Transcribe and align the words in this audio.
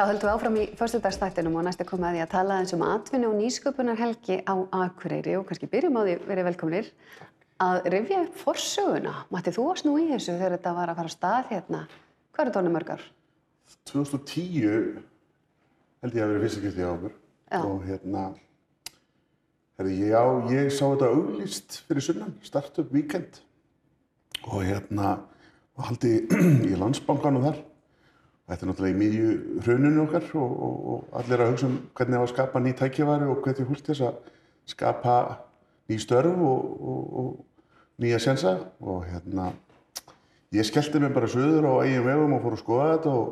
Þá 0.00 0.06
höldum 0.08 0.30
við 0.30 0.32
áfram 0.32 0.54
í 0.56 0.62
förstudagsþættinum 0.80 1.56
og 1.60 1.64
næst 1.66 1.82
er 1.82 1.86
komið 1.90 2.06
að 2.08 2.14
því 2.14 2.20
að 2.24 2.30
tala 2.32 2.54
eins 2.56 2.70
um 2.72 2.84
atvinni 2.86 3.26
og 3.28 3.34
nýsköpunarhelgi 3.36 4.38
á 4.48 4.54
Akureyri 4.72 5.34
og 5.36 5.44
kannski 5.50 5.68
byrjum 5.68 5.98
á 6.00 6.02
því 6.06 6.14
verið 6.24 6.46
velkomnir 6.46 6.88
að 7.60 7.90
rifja 7.92 8.22
upp 8.22 8.38
forsöguna. 8.40 9.12
Matti, 9.28 9.52
þú 9.52 9.66
varst 9.66 9.84
nú 9.84 9.98
í 10.00 10.06
þessu 10.08 10.38
þegar 10.38 10.56
þetta 10.56 10.72
var 10.78 10.94
að 10.94 11.02
fara 11.02 11.12
á 11.12 11.16
stað 11.18 11.52
hérna. 11.52 11.82
Hvað 12.32 12.44
eru 12.46 12.54
tónu 12.56 12.72
mörgar? 12.72 13.04
2010 13.92 14.64
held 16.00 16.16
ég 16.16 16.24
að 16.24 16.32
vera 16.32 16.44
fyrsta 16.46 16.64
gæti 16.64 16.88
á 16.88 16.92
okkur 16.94 17.16
Já. 17.52 17.60
og 17.60 17.86
hérna 17.92 18.26
herri, 19.76 19.98
já, 20.00 20.22
ég 20.48 20.72
sá 20.72 20.84
þetta 20.86 21.12
auglýst 21.12 21.82
fyrir 21.84 22.08
sunnan, 22.08 22.38
Startup 22.40 22.88
Weekend 22.88 23.42
og 24.48 24.64
hérna 24.64 25.18
og 25.76 25.90
haldi 25.92 26.22
í 26.72 26.78
landsbankanum 26.80 27.50
þar 27.50 27.66
Þetta 28.50 28.64
er 28.64 28.70
náttúrulega 28.70 28.96
í 28.96 28.98
miðju 28.98 29.34
hruninu 29.62 30.02
okkar 30.04 30.24
og, 30.40 30.54
og, 30.66 30.78
og 30.92 31.18
allir 31.20 31.42
að 31.44 31.52
hugsa 31.52 31.68
um 31.68 31.76
hvernig 31.94 32.16
það 32.16 32.22
var 32.22 32.26
að 32.26 32.32
skapa 32.32 32.62
ný 32.64 32.72
tækjaværi 32.80 33.28
og 33.30 33.44
hvernig 33.44 33.68
til 33.70 33.84
þess 33.86 34.06
að 34.08 34.16
skapa 34.72 35.14
ný 35.90 35.98
störf 36.02 36.42
og, 36.50 36.64
og, 36.80 37.04
og 37.20 38.02
nýja 38.02 38.18
sensa 38.24 38.56
og 38.80 39.04
hérna 39.06 39.52
ég 40.56 40.66
skellti 40.66 40.98
mér 40.98 41.14
bara 41.14 41.30
söður 41.30 41.68
á 41.70 41.74
eigin 41.84 42.06
vegum 42.08 42.34
og 42.34 42.42
fór 42.42 42.56
að 42.56 42.64
skoða 42.64 42.90
þetta 42.96 43.14
og 43.20 43.30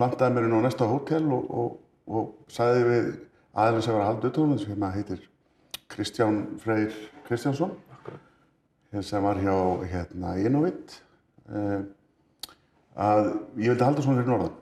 plantaði 0.00 0.36
mér 0.38 0.48
inn 0.48 0.56
á 0.56 0.64
næsta 0.64 0.88
hótel 0.88 1.28
og, 1.36 1.52
og, 1.52 1.78
og 2.08 2.52
sagði 2.52 2.88
við 2.88 3.14
aðeins 3.52 3.92
að 3.92 4.04
halda 4.06 4.32
utan 4.32 4.56
um 4.56 4.60
sem 4.64 4.90
heitir 4.96 5.26
Kristján 5.92 6.44
Freyr 6.62 6.94
Kristjánsson 7.28 7.76
sem 9.00 9.24
var 9.24 9.38
hjá 9.40 9.56
hérna, 9.88 10.36
Innovit. 10.36 11.02
Eh, 11.48 11.80
að 12.96 13.28
ég 13.60 13.72
vildi 13.72 13.86
halda 13.86 14.04
svona 14.04 14.20
fyrir 14.20 14.32
norðan. 14.32 14.58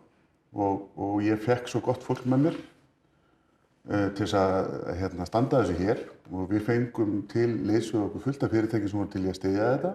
Og, 0.50 0.84
og 0.98 1.22
ég 1.22 1.40
fekk 1.42 1.70
svo 1.70 1.82
gott 1.84 2.02
fólk 2.02 2.24
með 2.26 2.44
mér 2.46 2.58
uh, 2.58 4.08
til 4.16 4.24
þess 4.24 4.36
að 4.40 4.70
hérna, 4.98 5.26
standa 5.28 5.62
þessu 5.62 5.78
hér. 5.78 6.04
Og 6.30 6.50
við 6.50 6.66
fengum 6.66 7.20
til 7.30 7.52
og 7.94 8.06
okkur 8.08 8.26
fullt 8.26 8.46
af 8.46 8.54
fyrirtæki 8.54 8.90
sem 8.90 9.00
voru 9.00 9.12
til 9.12 9.24
í 9.24 9.30
að 9.30 9.38
stiðja 9.38 9.72
þetta. 9.74 9.92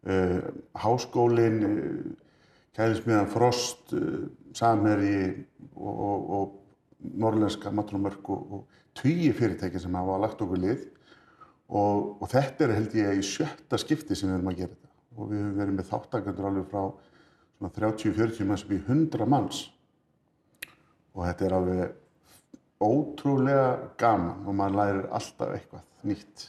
Uh, 0.00 0.38
Háskólin 0.84 1.60
uh, 1.66 1.84
Kælismiðan 2.78 3.28
Frost 3.28 3.90
Samherji 4.56 5.44
og, 5.74 5.94
og, 5.94 6.30
og 6.36 7.10
Norrlenska 7.18 7.72
Matrumörk 7.74 8.30
og, 8.30 8.44
tvíi 8.96 9.32
fyrirtæki 9.36 9.80
sem 9.82 9.94
hafa 9.94 10.18
lagt 10.22 10.40
okkur 10.42 10.60
lið. 10.60 10.86
Og, 11.70 12.18
þetta 12.30 12.66
er 12.66 12.74
held 12.78 12.94
ég 12.98 13.20
í 13.20 13.26
sjötta 13.26 13.78
skipti 13.78 14.16
sem 14.18 14.30
við 14.30 14.38
erum 14.38 14.50
að 14.50 14.62
gera 14.62 14.72
þetta. 14.74 14.90
Og 15.16 15.30
við 15.30 15.42
höfum 15.42 15.58
verið 15.60 15.76
með 15.76 15.88
þáttakandur 15.90 16.48
alveg 16.48 16.66
frá 16.70 16.82
30-40 17.68 18.48
manns 18.48 18.64
upp 18.64 18.72
í 18.72 18.80
100 18.80 19.28
manns 19.28 19.66
og 21.14 21.26
þetta 21.26 21.46
er 21.46 21.56
alveg 21.58 22.80
ótrúlega 22.80 23.66
gaman 24.00 24.46
og 24.48 24.56
maður 24.56 24.78
lærir 24.78 25.06
alltaf 25.12 25.52
eitthvað 25.52 26.08
nýtt. 26.08 26.46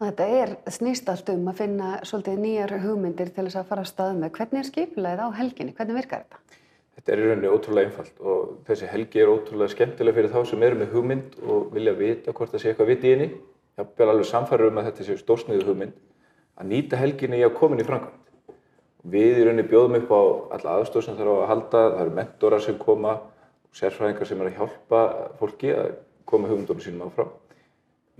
Þetta 0.00 0.26
er 0.32 0.52
snýst 0.72 1.08
allt 1.12 1.28
um 1.32 1.48
að 1.50 1.58
finna 1.60 1.88
svolítið 2.08 2.38
nýjar 2.40 2.74
hugmyndir 2.84 3.32
til 3.36 3.44
þess 3.46 3.60
að 3.60 3.66
fara 3.68 3.84
að 3.84 3.90
stað 3.90 4.14
með. 4.20 4.32
Hvernig 4.36 4.60
er 4.60 4.68
skipulegið 4.68 5.22
á 5.24 5.28
helginni? 5.36 5.74
Hvernig 5.76 5.98
virkar 5.98 6.22
þetta? 6.24 6.58
Þetta 6.96 7.12
er 7.12 7.20
í 7.20 7.26
rauninni 7.28 7.50
ótrúlega 7.52 7.88
einfalt 7.88 8.22
og 8.24 8.54
þessi 8.68 8.88
helgi 8.90 9.20
er 9.22 9.32
ótrúlega 9.32 9.72
skemmtilega 9.72 10.16
fyrir 10.16 10.32
þá 10.32 10.40
sem 10.50 10.64
eru 10.66 10.80
með 10.80 10.94
hugmynd 10.96 11.36
og 11.44 11.68
vilja 11.76 11.94
vita 11.96 12.34
hvort 12.36 12.52
það 12.52 12.62
sé 12.64 12.72
eitthvað 12.72 12.90
viti 12.92 13.08
í 13.08 13.14
henni. 13.14 13.28
Ég 13.80 14.02
er 14.04 14.12
alveg 14.12 14.28
samfærður 14.28 14.72
um 14.72 14.80
að 14.80 14.88
þetta 14.90 15.06
sé 15.06 15.16
stórsniðu 15.20 15.68
hugmynd 15.68 16.00
að 16.60 16.72
nýta 16.72 17.00
helginni 17.00 17.40
í 17.40 17.44
að 17.46 17.56
koma 17.56 17.76
inn 17.76 17.84
í 17.84 17.88
framkvæmd. 17.88 18.29
Við 19.08 19.38
í 19.40 19.44
rauninni 19.46 19.64
bjóðum 19.68 19.96
upp 20.02 20.10
á 20.12 20.20
alla 20.56 20.72
aðstóð 20.76 21.06
sem 21.06 21.16
þarf 21.16 21.36
að 21.38 21.46
halda, 21.48 21.82
það 21.94 22.00
eru 22.02 22.16
mentorar 22.18 22.64
sem 22.64 22.76
koma 22.80 23.14
og 23.16 23.78
sérfræðingar 23.78 24.28
sem 24.28 24.40
er 24.42 24.50
að 24.50 24.58
hjálpa 24.58 25.04
fólki 25.40 25.70
að 25.72 25.94
koma 26.28 26.50
hugmyndunum 26.50 26.84
sínum 26.84 27.06
áfram. 27.06 27.30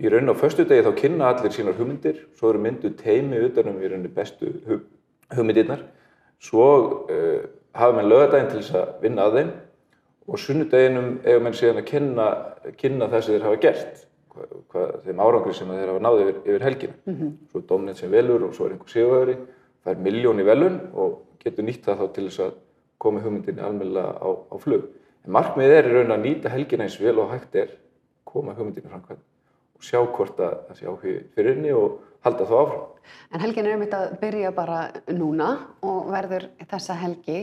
Í 0.01 0.09
rauninni 0.09 0.33
á 0.33 0.41
föstu 0.41 0.65
degi 0.65 0.85
þá 0.87 0.95
kynna 0.97 1.29
allir 1.29 1.53
sínar 1.53 1.77
hugmyndir, 1.77 2.23
svo 2.39 2.49
eru 2.49 2.63
myndu 2.63 2.89
teimi 2.97 3.43
utanum 3.45 3.77
í 3.77 3.91
rauninni 3.91 4.09
bestu 4.15 4.55
hug, 4.65 4.87
hugmyndirnar, 5.35 5.85
svo 6.41 6.67
uh, 7.05 7.43
hafa 7.77 7.97
menn 7.99 8.09
lögadaginn 8.09 8.49
til 8.49 8.63
þess 8.63 8.79
að 8.81 8.95
vinna 9.05 9.27
að 9.29 9.37
þeim 9.37 9.51
og 10.31 10.41
sunnudeginum 10.41 11.13
eiga 11.27 11.45
menn 11.45 11.57
síðan 11.61 11.83
að 11.83 11.89
kynna, 11.91 12.27
kynna 12.81 13.11
það 13.11 13.25
sem 13.27 13.35
þeir 13.35 13.47
hafa 13.51 13.61
gert, 13.67 14.03
hvað, 14.33 14.59
hvað, 14.73 14.91
þeim 15.05 15.25
árangri 15.27 15.57
sem 15.59 15.73
þeir 15.75 15.93
hafa 15.93 16.05
náði 16.07 16.25
yfir, 16.25 16.43
yfir 16.47 16.65
helgina. 16.65 16.99
Mm 17.05 17.17
-hmm. 17.19 17.33
Svo 17.51 17.61
er 17.61 17.67
dómnið 17.69 18.01
sem 18.01 18.11
velur 18.11 18.47
og 18.47 18.55
svo 18.57 18.65
er 18.65 18.73
einhver 18.73 18.95
sigurvegari 18.95 19.37
fær 19.85 20.01
miljón 20.01 20.41
í 20.41 20.45
velun 20.47 20.77
og 20.93 21.19
getur 21.41 21.65
nýtt 21.65 21.87
það 21.87 22.03
þá 22.03 22.13
til 22.15 22.27
þess 22.27 22.43
að 22.45 22.53
koma 23.01 23.23
hugmyndinni 23.23 23.63
almennilega 23.65 24.13
á, 24.21 24.29
á 24.29 24.55
flug. 24.61 24.87
En 25.25 25.35
markmiðið 25.37 25.77
er 25.77 25.89
í 25.89 25.95
raun 25.95 26.15
að 26.15 26.23
nýta 26.25 26.53
helgina 26.53 26.85
eins 26.85 26.99
vel 27.01 27.17
og 27.21 27.33
hægt 27.33 27.57
er, 27.57 27.75
koma 28.25 28.55
hugmyndinni 28.57 28.91
framkvæm 28.91 29.21
og 29.81 29.85
sjá 29.85 29.99
hvort 30.05 30.37
að 30.37 30.57
það 30.67 30.77
sé 30.77 30.87
áhugi 30.87 31.13
fyrir 31.33 31.55
henni 31.55 31.73
og 31.73 31.97
halda 32.25 32.45
þá 32.45 32.55
áfram. 32.59 32.83
En 33.33 33.41
helgin 33.41 33.67
er 33.67 33.77
um 33.77 33.83
þetta 33.85 34.01
að 34.05 34.15
byrja 34.21 34.51
bara 34.53 34.81
núna 35.09 35.49
og 35.81 36.11
verður 36.13 36.45
þessa 36.69 36.97
helgi. 37.01 37.39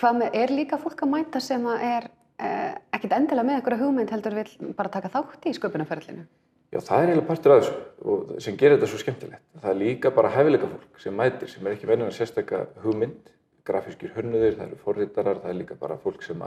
Hvað 0.00 0.18
með, 0.20 0.38
er 0.40 0.54
líka 0.56 0.78
fólk 0.80 1.04
að 1.04 1.12
mæta 1.12 1.42
sem 1.44 1.66
að 1.68 1.84
er 1.88 2.08
eh, 2.40 2.72
ekkit 2.96 3.16
endilega 3.18 3.48
með 3.48 3.58
einhverja 3.58 3.82
hugmynd 3.84 4.14
heldur 4.14 4.38
vil 4.40 4.72
bara 4.78 4.92
taka 4.96 5.12
þátt 5.12 5.48
í 5.48 5.54
sköpunarferðlinu? 5.58 6.24
Já, 6.72 6.80
það 6.80 7.02
er 7.02 7.10
eiginlega 7.10 7.28
partur 7.28 7.52
af 7.52 7.66
þessu 7.66 8.40
sem 8.40 8.54
gerir 8.56 8.78
þetta 8.78 8.86
svo 8.88 8.98
skemmtilegt. 9.02 9.42
Það 9.60 9.70
er 9.70 9.76
líka 9.76 10.10
bara 10.16 10.30
hæfileika 10.32 10.68
fólk 10.70 11.00
sem 11.02 11.14
mætir, 11.18 11.50
sem 11.52 11.66
er 11.66 11.74
ekki 11.74 11.88
venjulega 11.90 12.16
sérstakka 12.16 12.60
hugmynd, 12.80 13.26
grafískir 13.68 14.14
hönnuðir, 14.14 14.54
það 14.56 14.70
eru 14.70 14.78
forritarar, 14.80 15.40
það 15.42 15.52
er 15.52 15.58
líka 15.58 15.76
bara 15.82 15.98
fólk 16.00 16.24
sem 16.24 16.40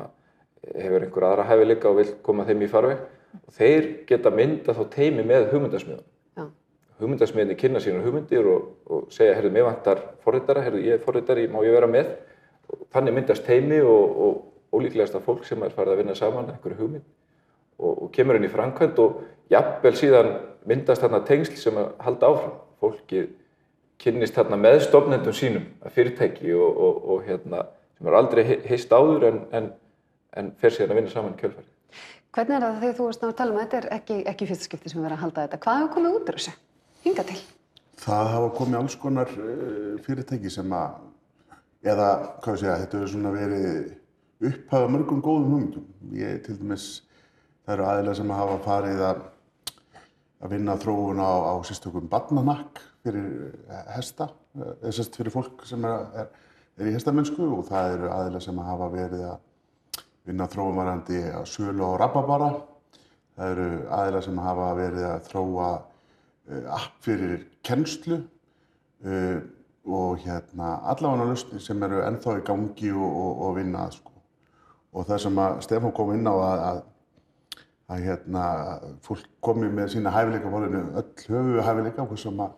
hefur 0.65 1.05
einhver 1.05 1.27
aðra 1.27 1.45
hæfileika 1.51 1.91
og 1.91 1.99
vil 1.99 2.07
koma 2.25 2.45
þeim 2.47 2.65
í 2.65 2.69
farveg 2.71 3.03
og 3.37 3.53
þeir 3.59 3.89
geta 4.09 4.31
mynda 4.33 4.73
þá 4.73 4.81
teimi 4.95 5.25
með 5.29 5.45
hugmyndasmiðun. 5.51 6.49
Hugmyndasmiðunni 7.03 7.57
kynna 7.59 7.83
sína 7.83 8.01
hugmyndir 8.01 8.49
og, 8.49 8.71
og 8.89 9.11
segja, 9.13 9.35
herru, 9.37 9.51
mér 9.53 9.67
vantar 9.67 10.01
forritara, 10.25 10.63
herru, 10.65 10.81
ég 10.81 10.97
er 10.97 11.05
forritari, 11.05 11.45
má 11.51 11.59
ég 11.67 11.75
vera 11.75 11.91
með? 11.91 12.15
Og 12.71 12.87
þannig 12.95 13.19
myndast 13.19 13.45
teimi 13.45 13.77
og, 13.83 14.17
og 14.25 14.79
ólíklegasta 14.79 15.21
fólk 15.21 15.45
sem 15.45 15.61
er 15.61 15.75
farið 15.75 15.93
að 15.93 16.01
vinna 16.01 16.17
saman 16.17 16.49
einhverju 16.55 16.79
hugmynd 16.81 17.05
og, 17.79 18.03
og 18.05 18.11
kemur 18.15 18.37
inn 18.37 18.47
í 18.47 18.51
framkvæmt 18.51 18.99
og 19.03 19.23
jafnvel 19.51 19.95
síðan 19.97 20.31
myndast 20.65 21.03
þarna 21.03 21.21
tengsl 21.27 21.57
sem 21.59 21.79
að 21.79 21.91
halda 22.05 22.31
áfram. 22.31 22.59
Fólki 22.81 23.25
kynnist 24.01 24.35
þarna 24.35 24.59
með 24.59 24.81
stofnendum 24.89 25.35
sínum 25.35 25.65
að 25.85 25.95
fyrirtæki 25.95 26.53
og, 26.55 26.81
og, 26.87 27.01
og 27.13 27.23
hérna, 27.27 27.63
sem 27.97 28.09
er 28.09 28.19
aldrei 28.19 28.43
heist 28.67 28.91
áður 28.91 29.29
en, 29.29 29.39
en, 29.55 29.71
en 30.35 30.51
fer 30.59 30.75
síðan 30.75 30.95
að 30.95 31.01
vinna 31.01 31.13
saman 31.13 31.37
kjölfæri. 31.39 31.69
Hvernig 32.35 32.57
er 32.57 32.65
það 32.65 32.79
þegar 32.81 32.95
þú 32.97 33.05
varst 33.07 33.21
að 33.23 33.35
tala 33.39 33.53
um 33.53 33.57
að 33.57 33.65
þetta 33.65 33.77
er 33.79 33.85
ekki, 33.95 34.15
ekki 34.27 34.47
fyrsta 34.49 34.67
skipti 34.67 34.91
sem 34.91 34.99
við 34.99 35.05
erum 35.07 35.15
að 35.15 35.21
halda 35.23 35.45
þetta? 35.45 35.59
Hvað 35.63 35.77
hefur 35.79 35.93
komið 35.93 36.17
út 36.17 36.31
úr 36.31 36.39
þessu? 36.39 36.55
Hinga 37.05 37.23
til? 37.29 37.37
Það 38.05 38.31
hafa 38.33 38.49
komið 38.57 38.79
alls 38.81 38.95
konar 38.99 39.31
fyrirtæki 40.03 40.51
sem 40.51 40.73
að, 40.75 40.97
eða 41.87 42.09
hvað 42.43 42.57
ég 42.57 42.61
segja, 42.65 42.79
þetta 42.81 42.99
hefur 42.99 43.13
svona 43.13 43.31
verið 43.37 44.49
upphafa 44.49 44.91
mörgum 44.91 45.21
góðum 45.23 45.53
hugmyndum. 45.53 45.85
Ég 46.19 46.41
til 46.43 46.57
dæmis 46.59 46.89
Það 47.65 47.73
eru 47.73 47.85
aðilega 47.89 48.17
sem 48.19 48.31
hafa 48.37 48.57
farið 48.61 48.99
að, 49.01 49.21
að 50.45 50.51
vinna 50.53 50.75
þróun 50.77 51.21
á, 51.25 51.33
á 51.49 51.53
sérstökum 51.65 52.05
barnanakk 52.11 52.81
fyrir 53.01 53.55
hesta, 53.95 54.27
eða 54.53 54.93
sérst 54.93 55.17
fyrir 55.17 55.33
fólk 55.33 55.65
sem 55.65 55.81
er, 55.89 56.05
er, 56.21 56.29
er 56.77 56.91
í 56.91 56.93
hestamennsku 56.93 57.41
og 57.57 57.65
það 57.71 57.95
eru 57.95 58.13
aðilega 58.13 58.45
sem 58.45 58.61
hafa 58.67 58.91
verið 58.93 59.25
að 59.31 59.43
vinna 60.29 60.49
þróun 60.53 60.79
varandi 60.79 61.23
að 61.31 61.49
sölu 61.49 61.89
á 61.89 61.91
rababara. 62.05 62.53
Það 63.35 63.51
eru 63.55 63.67
aðilega 63.97 64.25
sem 64.29 64.45
hafa 64.45 64.71
verið 64.77 65.09
að 65.09 65.27
þróa 65.31 65.69
uh, 65.73 66.63
app 66.77 66.95
fyrir 67.05 67.45
kennslu 67.65 68.21
uh, 68.21 69.37
og 69.85 70.21
hérna 70.21 70.75
allavega 70.93 71.31
lausnir 71.31 71.61
sem 71.65 71.81
eru 71.85 72.05
ennþá 72.05 72.39
í 72.39 72.45
gangi 72.45 72.93
og, 72.93 73.09
og, 73.09 73.45
og 73.47 73.57
vinna 73.57 73.87
að 73.89 73.97
sko. 73.99 74.13
Og 74.95 75.09
það 75.09 75.25
sem 75.25 75.41
að 75.49 75.63
Stefán 75.65 75.93
kom 75.97 76.13
inn 76.13 76.29
á 76.29 76.35
að, 76.35 76.61
að 76.69 76.85
að 77.91 78.05
hérna, 78.07 78.43
fólk 79.05 79.25
komi 79.45 79.67
með 79.69 79.91
sína 79.93 80.13
hæfileika 80.13 80.51
fólkinu, 80.51 80.85
öll 81.01 81.27
höfu 81.29 81.65
hæfileika 81.65 82.05
sem 82.17 82.39
að, 82.41 82.55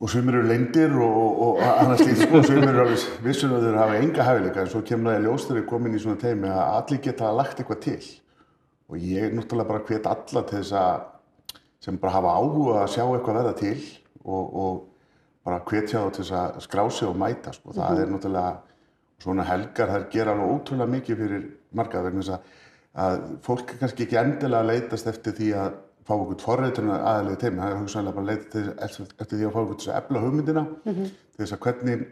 og 0.00 0.10
sumir 0.10 0.38
eru 0.40 0.48
lengdir 0.48 0.96
og, 0.96 1.18
og, 1.20 1.38
og 1.44 1.62
annars 1.68 2.02
lítið 2.02 2.24
sko, 2.24 2.42
sumir 2.48 2.72
eru 2.72 2.82
alveg 2.86 3.04
vissum 3.26 3.54
að 3.54 3.68
þeir 3.68 3.78
hafa 3.78 4.00
enga 4.00 4.26
hæfileika 4.26 4.64
en 4.64 4.72
svo 4.72 4.82
kemur 4.88 5.12
það 5.12 5.20
í 5.20 5.26
ljós 5.28 5.46
þegar 5.46 5.60
þeir 5.60 5.70
komin 5.70 5.94
í 5.94 6.02
svona 6.02 6.22
teimi 6.24 6.50
að 6.50 6.62
allir 6.80 7.02
geta 7.06 7.32
lagt 7.36 7.62
eitthvað 7.62 7.82
til. 7.86 8.00
Og 8.90 9.04
ég 9.06 9.34
náttúrulega 9.36 9.70
bara 9.70 9.84
hvet 9.86 10.08
alla 10.10 10.42
til 10.48 10.56
þess 10.58 10.74
að 10.80 11.04
sem 11.80 12.00
bara 12.00 12.16
hafa 12.18 12.32
áhuga 12.36 12.80
að 12.82 12.94
sjá 12.96 13.04
eitthvað 13.04 13.38
verða 13.38 13.52
til 13.60 13.76
og, 14.24 14.56
og 14.64 14.80
bara 15.46 15.60
hvetja 15.68 16.02
þá 16.02 16.16
til 16.16 16.24
þess 16.24 16.34
að 16.40 16.58
skrá 16.66 16.82
sig 16.92 17.08
og 17.08 17.20
mæta 17.20 17.54
sko, 17.56 17.76
það 17.76 18.02
er 18.02 18.10
náttúrulega 18.10 18.50
svona 19.20 19.46
helgar 19.48 19.94
þær 19.94 20.08
gera 20.12 20.34
alveg 20.34 20.52
ótrúlega 20.56 20.94
mikið 20.96 21.22
fyrir 21.22 21.46
marga 21.76 22.02
vegna 22.04 22.24
þess 22.24 22.34
að 22.36 22.58
að 22.98 23.20
fólk 23.46 23.76
kannski 23.78 24.06
ekki 24.06 24.18
endilega 24.18 24.64
að 24.64 24.70
leitast 24.72 25.06
eftir 25.06 25.36
því 25.36 25.50
að 25.60 25.78
fá 26.06 26.14
okkur 26.16 26.40
forreitunar 26.42 27.04
aðalegi 27.06 27.40
teimi, 27.44 27.60
það 27.60 27.70
er 27.70 27.78
hugsanlega 27.78 28.16
bara 28.16 28.30
leita 28.32 28.62
eftir 28.86 29.36
því 29.36 29.46
að 29.46 29.54
fá 29.54 29.60
okkur 29.60 29.78
þess 29.78 29.92
að 29.92 30.00
efla 30.00 30.22
hugmyndina 30.24 30.64
mm 30.66 30.94
-hmm. 30.94 31.12
þess 31.38 31.52
að 31.54 31.62
hvernig 31.66 32.06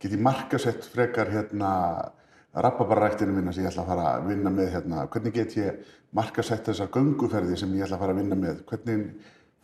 geti 0.00 0.16
markasett 0.16 0.84
frekar 0.84 1.30
hérna 1.30 1.72
rababarræktinu 2.54 3.32
minna 3.32 3.52
sem 3.52 3.64
ég 3.64 3.70
ætla 3.70 3.82
að 3.82 3.92
fara 3.92 4.08
að 4.16 4.26
vinna 4.28 4.50
með 4.50 4.72
hérna, 4.72 5.06
hvernig 5.08 5.34
get 5.34 5.56
ég 5.56 5.92
markasett 6.12 6.66
þessar 6.68 6.90
gönguferði 6.92 7.56
sem 7.56 7.74
ég 7.74 7.86
ætla 7.86 7.96
að 7.96 8.04
fara 8.04 8.12
að 8.12 8.20
vinna 8.20 8.36
með, 8.36 8.64
hvernig 8.68 9.06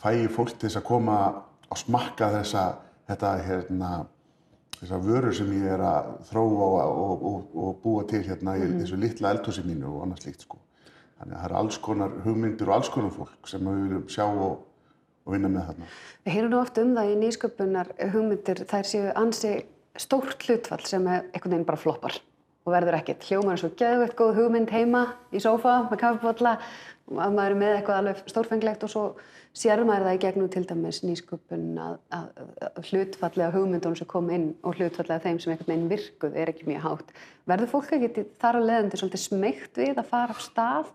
fæ 0.01 0.09
ég 0.15 0.31
fólk 0.33 0.55
til 0.55 0.69
þess 0.69 0.81
að 0.81 0.87
koma 0.89 1.17
og 1.69 1.79
smakka 1.79 2.31
þessa, 2.39 2.65
þetta, 3.11 3.33
hérna, 3.45 3.91
þessar 4.79 5.03
vörur 5.05 5.35
sem 5.37 5.51
ég 5.57 5.67
er 5.75 5.83
að 5.85 6.13
þróa 6.29 6.69
og, 6.69 7.03
og, 7.03 7.27
og, 7.31 7.59
og 7.65 7.77
búa 7.83 8.07
til 8.11 8.23
hérna 8.27 8.57
í 8.59 8.67
þessu 8.77 8.99
litla 9.01 9.35
eldhúsi 9.35 9.65
mínu 9.67 9.91
og 9.91 10.05
annað 10.07 10.25
slíkt 10.25 10.47
sko. 10.47 10.61
Þannig 11.19 11.35
að 11.35 11.41
það 11.41 11.49
eru 11.49 11.59
alls 11.61 11.79
konar 11.83 12.15
hugmyndir 12.25 12.71
og 12.71 12.77
alls 12.77 12.93
konar 12.95 13.15
fólk 13.17 13.51
sem 13.51 13.67
við 13.67 13.81
viljum 13.85 14.07
sjá 14.15 14.25
og, 14.29 14.61
og 15.27 15.35
vinna 15.35 15.51
með 15.51 15.73
þarna. 15.73 15.91
Við 16.25 16.37
heyrum 16.37 16.55
nú 16.55 16.61
oft 16.61 16.79
um 16.79 16.95
það 16.95 17.11
í 17.11 17.19
nýsköpunar 17.25 17.93
hugmyndir, 18.15 18.65
þær 18.71 18.91
séu 18.93 19.13
ansi 19.19 19.55
stórt 19.99 20.47
hlutfall 20.47 20.85
sem 20.87 21.11
er 21.11 21.27
einhvern 21.33 21.57
veginn 21.57 21.69
bara 21.69 21.81
floppar 21.81 22.21
og 22.69 22.77
verður 22.77 22.99
ekkert. 23.01 23.25
Hljómar 23.25 23.57
er 23.57 23.63
svo 23.63 23.73
geðveitt 23.79 24.15
góð 24.19 24.37
hugmynd 24.43 24.71
heima 24.75 25.05
í 25.33 25.41
sófa 25.43 25.81
með 25.89 26.03
kaffibotla 26.05 26.55
og 27.09 27.21
að 27.25 27.37
maður 27.37 27.55
er 27.55 27.61
með 27.63 27.75
eitthvað 27.79 28.01
alveg 28.03 28.23
stórfenglegt 28.29 28.85
og 28.85 28.93
svo 28.93 29.05
sér 29.57 29.81
maður 29.87 30.09
það 30.09 30.19
í 30.19 30.21
gegnum 30.23 30.51
til 30.53 30.65
dæmis 30.69 31.01
nýsköpun 31.03 31.65
að, 31.83 31.95
að, 32.15 32.27
að 32.69 32.91
hlutfallega 32.91 33.55
hugmyndunum 33.55 33.97
sem 33.99 34.11
kom 34.11 34.29
inn 34.35 34.51
og 34.63 34.77
hlutfallega 34.77 35.25
þeim 35.25 35.41
sem 35.43 35.55
einhvern 35.55 35.73
veginn 35.73 35.93
virkuð 35.93 36.37
er 36.39 36.53
ekki 36.53 36.69
mjög 36.69 36.85
hátt. 36.85 37.15
Verður 37.49 37.73
fólk 37.73 37.95
ekki 37.97 38.27
þar 38.43 38.61
að 38.61 38.69
leiðandi 38.69 39.01
svolítið 39.01 39.25
smeykt 39.25 39.81
við 39.81 40.03
að 40.03 40.11
fara 40.13 40.37
á 40.37 40.39
stað 40.45 40.93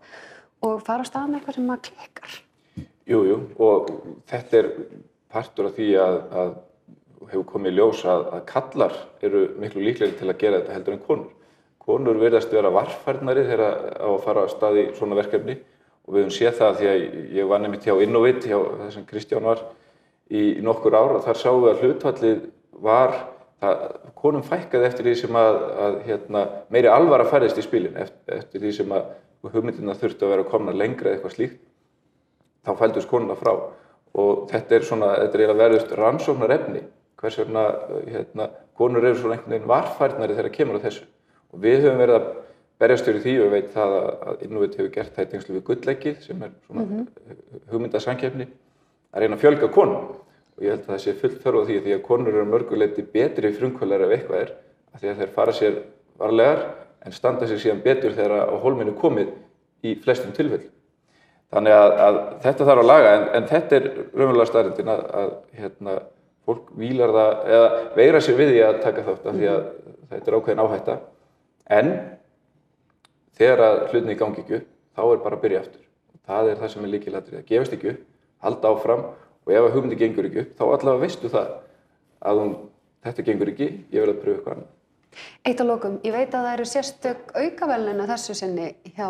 og 0.64 0.84
fara 0.86 1.04
á 1.04 1.10
stað 1.10 1.32
með 1.32 1.40
eitthvað 1.40 1.58
sem 1.58 1.68
maður 1.68 1.90
klikkar? 1.90 2.38
Jú, 3.04 3.18
jú, 3.28 3.40
og 3.60 3.90
þetta 4.30 4.60
er 4.62 4.70
partur 5.34 5.68
af 5.68 5.76
því 5.76 5.90
að, 6.00 6.20
að 6.40 6.54
hefur 7.32 7.46
komið 7.48 7.72
í 7.72 7.78
ljós 7.78 8.04
að 8.08 8.38
kallar 8.48 8.94
eru 9.24 9.46
miklu 9.60 9.82
líklegri 9.84 10.16
til 10.18 10.30
að 10.30 10.40
gera 10.40 10.60
þetta 10.60 10.76
heldur 10.78 10.96
en 10.96 11.04
konur. 11.04 11.32
Konur 11.84 12.16
verðast 12.16 12.52
vera 12.54 12.72
varfærnari 12.72 13.44
þegar 13.44 13.62
á 14.00 14.08
að 14.08 14.22
fara 14.24 14.44
á 14.44 14.48
stað 14.48 14.80
í 14.80 14.84
svona 14.96 15.18
verkefni. 15.18 15.58
Og 16.04 16.14
við 16.14 16.22
höfum 16.24 16.34
séð 16.36 16.58
það 16.60 16.78
því 16.78 16.88
að 16.88 17.02
ég 17.36 17.48
var 17.48 17.60
nefnitt 17.60 17.86
hjá 17.88 17.94
Innovit, 18.04 18.46
hjá 18.48 18.56
þessum 18.80 19.04
Kristján 19.08 19.44
var 19.44 19.60
í, 20.28 20.60
nokkur 20.64 20.96
ár 20.96 21.16
og 21.18 21.22
þar 21.24 21.40
sáum 21.40 21.62
við 21.64 21.70
að 21.70 21.84
hlutfallið 21.84 22.42
var, 22.84 23.14
það, 23.60 23.84
konum 24.20 24.44
fækkaði 24.44 24.88
eftir 24.88 25.08
því 25.08 25.14
sem 25.20 25.38
að, 25.40 25.60
að 25.86 25.96
hérna, 26.08 26.42
meiri 26.72 26.92
alvara 26.92 27.28
færðist 27.28 27.60
í 27.60 27.64
spilin, 27.64 27.96
eftir, 28.00 28.36
eftir 28.36 28.64
því 28.64 28.74
sem 28.78 28.92
að 28.96 29.08
hugmyndina 29.54 29.96
þurfti 30.00 30.24
að 30.24 30.34
vera 30.34 30.44
að 30.44 30.52
komna 30.52 30.76
lengra 30.76 31.10
eða 31.10 31.18
eitthvað 31.18 31.36
slíkt, 31.38 31.58
þá 32.64 32.72
fældust 32.80 33.10
konuna 33.10 33.36
frá. 33.40 33.54
Og 34.14 34.44
þetta 34.52 34.76
er 34.76 34.86
svona, 34.88 35.10
þetta 35.20 35.36
er 35.36 35.44
eiginlega 35.44 35.64
verðust 35.64 35.96
rannsóknar 36.00 36.56
efni, 36.56 36.84
hvers 37.20 37.40
vegna 37.40 37.64
hérna, 38.08 38.48
konur 38.76 39.04
eru 39.04 39.20
svona 39.20 39.38
einhvern 39.38 39.56
veginn 39.56 39.72
varfærnari 39.72 40.36
þegar 40.36 40.54
kemur 40.54 40.80
á 40.80 40.84
þessu 40.84 41.08
og 41.54 41.62
við 41.62 41.86
höfum 41.86 42.02
verið 42.02 42.18
að 42.18 42.28
berjast 42.82 43.06
fyrir 43.08 43.22
því 43.22 43.34
og 43.44 43.54
veit 43.54 43.70
það 43.72 43.96
að 44.02 44.44
Innovit 44.44 44.76
hefur 44.78 44.92
gert 44.96 45.14
það 45.14 45.26
í 45.26 45.30
tengslu 45.32 45.56
við 45.56 45.64
gullleggið 45.68 46.20
sem 46.26 46.42
er 46.42 46.52
svona 46.66 46.84
mm 46.84 46.92
-hmm. 46.92 47.40
hugmyndasankefni 47.70 48.46
að 49.14 49.20
reyna 49.22 49.36
að 49.36 49.44
fjölga 49.44 49.68
konum 49.68 50.04
og 50.54 50.62
ég 50.62 50.70
held 50.74 50.84
að 50.84 50.92
það 50.92 51.02
sé 51.04 51.14
fullt 51.20 51.42
þörf 51.42 51.60
á 51.62 51.66
því 51.66 51.80
því 51.84 51.94
að 51.94 52.06
konur 52.08 52.34
eru 52.34 52.46
mörguleiti 52.50 53.02
betri 53.02 53.52
frumkvölar 53.52 54.06
ef 54.06 54.10
eitthvað 54.10 54.40
er 54.40 54.50
að 54.94 55.00
því 55.00 55.08
að 55.08 55.18
þeir 55.20 55.34
fara 55.34 55.52
sér 55.52 55.78
varlegar 56.18 56.64
en 57.04 57.12
standa 57.12 57.46
sér 57.46 57.60
síðan 57.62 57.82
betur 57.84 58.14
þegar 58.14 58.48
á 58.50 58.56
hólminu 58.62 58.94
komið 58.98 59.32
í 59.84 59.94
flestum 60.00 60.32
tilfell. 60.32 60.64
Þannig 61.52 61.72
að, 61.76 61.92
að 62.06 62.18
þetta 62.42 62.66
þarf 62.68 62.82
að 62.82 62.90
laga 62.90 63.14
en, 63.14 63.24
en 63.36 63.48
þetta 63.50 63.76
er 63.76 63.88
raunverulega 64.14 64.50
staðrindin 64.50 64.92
að, 64.94 65.02
að 65.20 65.32
hérna, 65.58 65.96
fólk 66.44 66.70
vílar 66.80 67.12
það 67.14 67.50
eða 67.56 67.68
veira 67.98 68.22
sér 68.24 68.38
við 68.38 68.54
því 68.54 68.62
að 68.68 68.80
taka 68.84 69.04
þátt 69.08 69.28
af 69.30 69.36
því 69.38 69.50
að 69.52 69.60
þetta 70.10 70.30
er 70.30 70.38
ákveðin 70.38 70.64
áhætta 70.64 70.96
en 71.70 71.90
þegar 73.38 73.64
að 73.64 73.80
hlutinni 73.90 74.18
gangi 74.18 74.42
ekki 74.42 74.58
upp, 74.60 74.68
þá 74.94 75.02
er 75.04 75.22
bara 75.24 75.38
að 75.38 75.44
byrja 75.44 75.62
aftur. 75.64 75.82
Það 76.24 76.50
er 76.50 76.60
það 76.60 76.72
sem 76.72 76.84
er 76.84 76.92
líkilættrið, 76.94 77.40
að 77.40 77.48
gefast 77.50 77.76
ekki 77.76 77.90
upp, 77.92 78.04
halda 78.44 78.70
áfram 78.70 79.04
og 79.44 79.52
ef 79.52 79.66
að 79.66 79.74
hugmyndi 79.74 79.98
gengur 80.00 80.28
ekki 80.28 80.42
upp, 80.44 80.54
þá 80.58 80.64
allavega 80.66 81.02
veistu 81.02 81.30
það 81.32 81.50
að 82.24 82.40
hún, 82.40 82.54
þetta 83.04 83.26
gengur 83.28 83.52
ekki, 83.52 83.68
ég 83.92 84.04
vil 84.04 84.12
að 84.14 84.22
pröfa 84.22 84.38
eitthvað 84.38 84.56
annað. 84.56 84.70
Eitt 85.44 85.60
á 85.60 85.64
lókum, 85.64 85.98
ég 86.02 86.14
veit 86.14 86.32
að 86.32 86.46
það 86.46 86.54
eru 86.54 86.64
sérstök 86.70 87.34
aukavelnina 87.36 88.06
þessu 88.08 88.34
sinni 88.38 88.70
hjá 88.96 89.06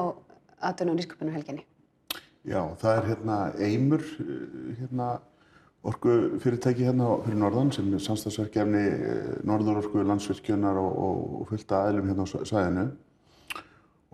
aðdunum 0.65 0.95
og 0.95 0.99
nýsköpunarhelginni. 0.99 1.65
Já, 2.45 2.61
það 2.81 2.99
er 2.99 3.07
hérna 3.09 3.39
Eimur, 3.65 4.03
hérna 4.81 5.07
orgu 5.85 6.15
fyrirtæki 6.41 6.87
hérna 6.87 7.11
fyrir 7.25 7.39
norðan 7.41 7.73
sem 7.75 7.91
er 7.93 8.03
samstagsverkefni 8.03 8.85
Norðurorku 9.45 10.05
landsvirkjunar 10.07 10.81
og, 10.81 10.99
og 11.41 11.47
fullt 11.51 11.75
aðeilum 11.77 12.11
hérna 12.11 12.25
á 12.25 12.29
svæðinu 12.33 12.87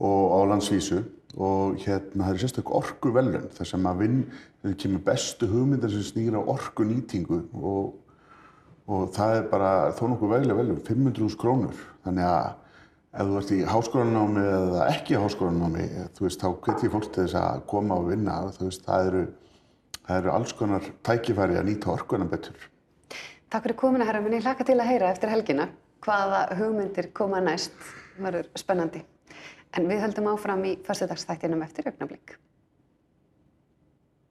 og 0.00 0.34
á 0.34 0.40
landsvísu. 0.54 1.02
Og 1.38 1.76
hérna 1.84 2.26
það 2.26 2.32
er 2.32 2.40
sérstaklega 2.42 2.78
orgu 2.80 3.12
velun 3.14 3.50
þar 3.54 3.68
sem 3.70 3.84
að 3.86 4.00
vinn, 4.02 4.22
það 4.64 4.78
kemur 4.82 5.02
bestu 5.06 5.46
hugmyndar 5.50 5.92
sem 5.92 6.02
snýra 6.08 6.40
orgu 6.42 6.86
nýtingu 6.88 7.44
og, 7.54 7.92
og 8.90 9.12
það 9.14 9.36
er 9.36 9.46
bara 9.52 9.70
þó 9.94 10.08
nokkuð 10.10 10.34
veglega 10.34 10.58
velun, 10.58 10.80
500.000 10.88 11.38
krónur. 11.38 11.84
Þannig 12.02 12.26
að 12.26 12.48
ef 13.10 13.26
þú 13.26 13.38
ert 13.40 13.52
í 13.54 13.60
háskólanámi 13.66 14.42
eða 14.46 14.88
ekki 14.92 15.18
háskólanámi 15.18 15.86
þú 16.16 16.26
veist, 16.26 16.42
þá 16.42 16.50
hvetjir 16.66 16.92
fólk 16.92 17.08
til 17.10 17.24
þess 17.24 17.38
að 17.40 17.62
koma 17.70 17.98
og 17.98 18.10
vinna 18.10 18.36
þú 18.54 18.68
veist, 18.68 18.84
það 18.86 19.06
eru, 19.08 19.22
það 20.10 20.18
eru 20.24 20.32
alls 20.34 20.52
konar 20.58 20.86
tækifæri 21.06 21.58
að 21.60 21.68
nýta 21.68 21.92
orguna 21.92 22.26
betur. 22.26 22.56
Takk 23.50 23.66
fyrir 23.66 23.78
komina 23.78 24.06
herra, 24.08 24.22
minni 24.24 24.42
hlaka 24.42 24.66
til 24.66 24.78
að 24.78 24.90
heyra 24.90 25.10
eftir 25.14 25.30
helgina 25.30 25.68
hvaða 26.02 26.44
hugmyndir 26.58 27.10
koma 27.14 27.42
næst, 27.44 27.74
verður 28.18 28.48
spennandi. 28.58 29.04
En 29.76 29.86
við 29.86 30.02
höldum 30.02 30.30
áfram 30.32 30.64
í 30.66 30.76
fyrstudagsþættinum 30.86 31.62
eftir 31.62 31.90
augnablík. 31.90 32.38